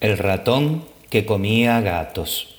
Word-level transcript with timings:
El 0.00 0.16
ratón 0.16 0.84
que 1.10 1.26
comía 1.26 1.80
gatos. 1.80 2.54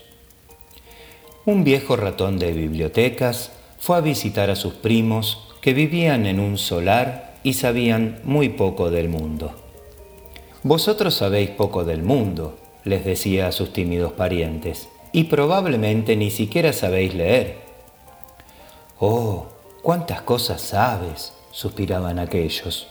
Un 1.46 1.64
viejo 1.64 1.96
ratón 1.96 2.38
de 2.38 2.52
bibliotecas 2.52 3.54
fue 3.80 3.96
a 3.96 4.02
visitar 4.02 4.50
a 4.50 4.58
sus 4.58 4.74
primos 4.74 5.48
que 5.62 5.74
vivían 5.74 6.26
en 6.26 6.42
un 6.42 6.58
solar 6.58 7.36
y 7.44 7.54
sabían 7.54 8.20
muy 8.26 8.50
poco 8.50 8.92
del 8.92 9.08
mundo. 9.08 9.54
Vosotros 10.64 11.14
sabéis 11.14 11.52
poco 11.52 11.86
del 11.86 12.04
mundo, 12.04 12.60
les 12.84 13.06
decía 13.06 13.48
a 13.48 13.54
sus 13.54 13.72
tímidos 13.72 14.12
parientes, 14.12 14.90
y 15.14 15.24
probablemente 15.24 16.18
ni 16.18 16.32
siquiera 16.32 16.74
sabéis 16.74 17.14
leer. 17.14 17.60
Oh, 19.00 19.46
cuántas 19.82 20.24
cosas 20.24 20.60
sabes, 20.60 21.32
suspiraban 21.52 22.20
aquellos. 22.20 22.90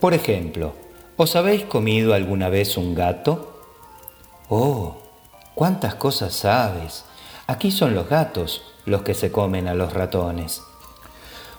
Por 0.00 0.14
ejemplo, 0.14 0.72
¿Os 1.20 1.34
habéis 1.34 1.64
comido 1.64 2.14
alguna 2.14 2.48
vez 2.48 2.76
un 2.76 2.94
gato? 2.94 3.60
Oh, 4.48 4.98
cuántas 5.56 5.96
cosas 5.96 6.32
sabes. 6.32 7.04
Aquí 7.48 7.72
son 7.72 7.96
los 7.96 8.08
gatos 8.08 8.62
los 8.86 9.02
que 9.02 9.14
se 9.14 9.32
comen 9.32 9.66
a 9.66 9.74
los 9.74 9.92
ratones. 9.92 10.62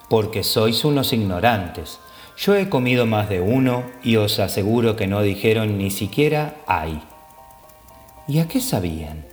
Porque 0.08 0.46
sois 0.46 0.86
unos 0.86 1.12
ignorantes. 1.12 2.00
Yo 2.38 2.56
he 2.56 2.70
comido 2.70 3.06
más 3.06 3.28
de 3.28 3.42
uno 3.42 3.84
y 4.02 4.16
os 4.16 4.40
aseguro 4.40 4.96
que 4.96 5.08
no 5.08 5.22
dijeron 5.22 5.78
ni 5.78 5.92
siquiera 5.92 6.56
ay. 6.66 7.04
¿Y 8.30 8.40
a 8.40 8.48
qué 8.48 8.62
sabían? 8.62 9.26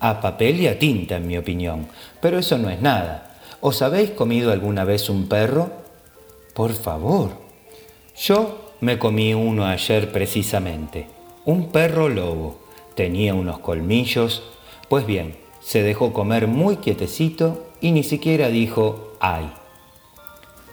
A 0.00 0.22
papel 0.22 0.60
y 0.62 0.66
a 0.68 0.78
tinta, 0.78 1.16
en 1.16 1.26
mi 1.26 1.36
opinión. 1.36 1.88
Pero 2.22 2.38
eso 2.38 2.56
no 2.56 2.70
es 2.70 2.80
nada. 2.80 3.36
¿Os 3.60 3.82
habéis 3.82 4.12
comido 4.12 4.50
alguna 4.50 4.84
vez 4.84 5.10
un 5.10 5.28
perro? 5.28 5.70
Por 6.54 6.72
favor. 6.72 7.32
Yo 8.16 8.61
me 8.82 8.98
comí 8.98 9.32
uno 9.32 9.64
ayer 9.64 10.10
precisamente. 10.10 11.06
Un 11.44 11.70
perro 11.70 12.08
lobo. 12.08 12.58
Tenía 12.96 13.32
unos 13.32 13.60
colmillos. 13.60 14.42
Pues 14.88 15.06
bien, 15.06 15.36
se 15.60 15.84
dejó 15.84 16.12
comer 16.12 16.48
muy 16.48 16.78
quietecito 16.78 17.68
y 17.80 17.92
ni 17.92 18.02
siquiera 18.02 18.48
dijo 18.48 19.12
ay. 19.20 19.52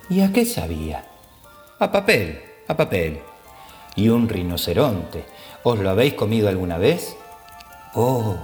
¿Y 0.09 0.21
a 0.21 0.33
qué 0.33 0.45
sabía? 0.45 1.07
A 1.77 1.91
papel, 1.91 2.41
a 2.67 2.75
papel. 2.75 3.19
Y 3.95 4.09
un 4.09 4.27
rinoceronte. 4.27 5.25
¿Os 5.61 5.77
lo 5.77 5.91
habéis 5.91 6.15
comido 6.15 6.49
alguna 6.49 6.79
vez? 6.79 7.15
Oh, 7.93 8.37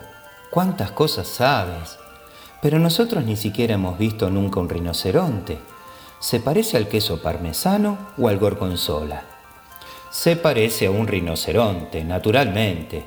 cuántas 0.51 0.91
cosas 0.91 1.27
sabes. 1.27 1.97
Pero 2.61 2.77
nosotros 2.77 3.25
ni 3.25 3.35
siquiera 3.35 3.73
hemos 3.73 3.97
visto 3.97 4.29
nunca 4.29 4.59
un 4.59 4.69
rinoceronte. 4.69 5.57
¿Se 6.19 6.39
parece 6.39 6.77
al 6.77 6.87
queso 6.87 7.19
parmesano 7.19 7.97
o 8.19 8.27
al 8.27 8.37
gorgonzola? 8.37 9.34
Se 10.15 10.37
parece 10.37 10.85
a 10.85 10.91
un 10.91 11.07
rinoceronte, 11.07 12.05
naturalmente. 12.05 13.03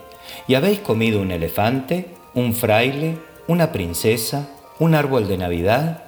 ¿Y 0.47 0.57
habéis 0.57 0.81
comido 0.81 1.23
un 1.23 1.31
elefante, 1.31 2.15
un 2.35 2.55
fraile, 2.55 3.17
una 3.47 3.73
princesa, 3.73 4.51
un 4.79 4.95
árbol 4.95 5.27
de 5.27 5.39
Navidad? 5.39 6.03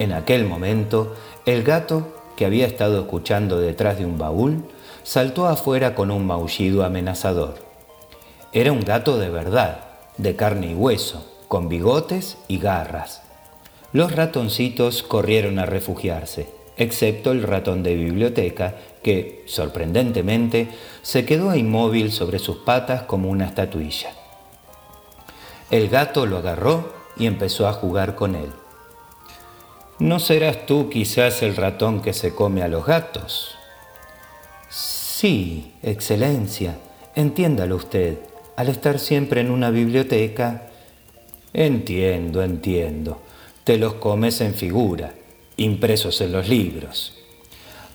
En 0.00 0.12
aquel 0.12 0.46
momento, 0.46 1.14
el 1.46 1.62
gato, 1.62 2.08
que 2.36 2.44
había 2.44 2.66
estado 2.66 3.02
escuchando 3.02 3.60
detrás 3.60 3.98
de 3.98 4.04
un 4.04 4.18
baúl, 4.18 4.64
saltó 5.04 5.46
afuera 5.46 5.94
con 5.94 6.10
un 6.10 6.26
maullido 6.26 6.84
amenazador. 6.84 7.54
Era 8.52 8.72
un 8.72 8.80
gato 8.80 9.16
de 9.16 9.30
verdad, 9.30 9.78
de 10.16 10.34
carne 10.34 10.72
y 10.72 10.74
hueso, 10.74 11.24
con 11.46 11.68
bigotes 11.68 12.36
y 12.48 12.58
garras. 12.58 13.22
Los 13.92 14.16
ratoncitos 14.16 15.04
corrieron 15.04 15.60
a 15.60 15.66
refugiarse, 15.66 16.48
excepto 16.80 17.30
el 17.30 17.42
ratón 17.42 17.82
de 17.82 17.94
biblioteca, 17.94 18.74
que, 19.02 19.44
sorprendentemente, 19.46 20.68
se 21.02 21.26
quedó 21.26 21.54
inmóvil 21.54 22.10
sobre 22.10 22.38
sus 22.38 22.56
patas 22.56 23.02
como 23.02 23.28
una 23.28 23.46
estatuilla. 23.46 24.10
El 25.70 25.88
gato 25.88 26.24
lo 26.24 26.38
agarró 26.38 26.92
y 27.16 27.26
empezó 27.26 27.68
a 27.68 27.74
jugar 27.74 28.14
con 28.14 28.34
él. 28.34 28.50
¿No 29.98 30.18
serás 30.18 30.64
tú 30.64 30.88
quizás 30.88 31.42
el 31.42 31.54
ratón 31.54 32.00
que 32.00 32.14
se 32.14 32.34
come 32.34 32.62
a 32.62 32.68
los 32.68 32.86
gatos? 32.86 33.54
Sí, 34.70 35.74
Excelencia, 35.82 36.78
entiéndalo 37.14 37.76
usted, 37.76 38.18
al 38.56 38.70
estar 38.70 38.98
siempre 38.98 39.42
en 39.42 39.50
una 39.50 39.70
biblioteca. 39.70 40.62
Entiendo, 41.52 42.42
entiendo, 42.42 43.20
te 43.64 43.76
los 43.76 43.94
comes 43.94 44.40
en 44.40 44.54
figura, 44.54 45.12
impresos 45.60 46.20
en 46.20 46.32
los 46.32 46.48
libros. 46.48 47.14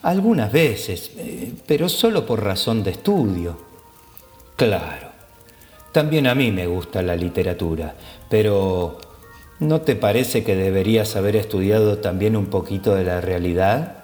Algunas 0.03 0.51
veces, 0.51 1.11
eh, 1.17 1.51
pero 1.65 1.89
solo 1.89 2.25
por 2.25 2.43
razón 2.43 2.83
de 2.83 2.91
estudio. 2.91 3.57
Claro, 4.55 5.09
también 5.91 6.27
a 6.27 6.35
mí 6.35 6.51
me 6.51 6.67
gusta 6.67 7.01
la 7.01 7.15
literatura, 7.15 7.95
pero 8.29 8.99
¿no 9.59 9.81
te 9.81 9.95
parece 9.95 10.43
que 10.43 10.55
deberías 10.55 11.15
haber 11.15 11.35
estudiado 11.35 11.97
también 11.97 12.35
un 12.35 12.45
poquito 12.47 12.93
de 12.93 13.03
la 13.03 13.19
realidad? 13.19 14.03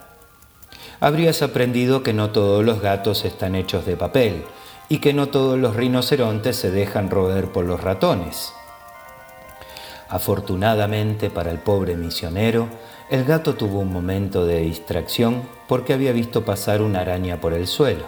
Habrías 0.99 1.41
aprendido 1.41 2.03
que 2.03 2.13
no 2.13 2.31
todos 2.31 2.65
los 2.65 2.81
gatos 2.81 3.23
están 3.23 3.55
hechos 3.55 3.85
de 3.85 3.95
papel 3.95 4.43
y 4.89 4.97
que 4.97 5.13
no 5.13 5.29
todos 5.29 5.59
los 5.59 5.75
rinocerontes 5.75 6.55
se 6.55 6.71
dejan 6.71 7.11
roer 7.11 7.51
por 7.51 7.65
los 7.65 7.81
ratones. 7.81 8.53
Afortunadamente 10.11 11.29
para 11.29 11.51
el 11.51 11.59
pobre 11.59 11.95
misionero, 11.95 12.67
el 13.09 13.23
gato 13.23 13.55
tuvo 13.55 13.79
un 13.79 13.93
momento 13.93 14.45
de 14.45 14.59
distracción 14.59 15.41
porque 15.69 15.93
había 15.93 16.11
visto 16.11 16.43
pasar 16.43 16.81
una 16.81 16.99
araña 16.99 17.39
por 17.39 17.53
el 17.53 17.65
suelo. 17.65 18.03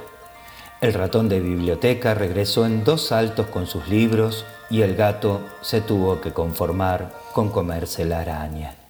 El 0.82 0.94
ratón 0.94 1.30
de 1.30 1.40
biblioteca 1.40 2.14
regresó 2.14 2.66
en 2.66 2.84
dos 2.84 3.08
saltos 3.08 3.48
con 3.48 3.68
sus 3.68 3.88
libros 3.88 4.44
y 4.70 4.82
el 4.82 4.98
gato 4.98 5.40
se 5.62 5.80
tuvo 5.80 6.20
que 6.20 6.34
conformar 6.34 7.10
con 7.32 7.50
comerse 7.50 8.04
la 8.04 8.20
araña. 8.20 8.83